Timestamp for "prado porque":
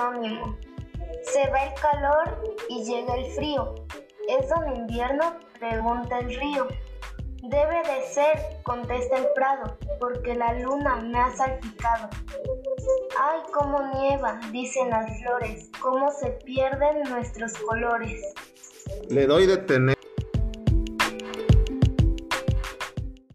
9.34-10.34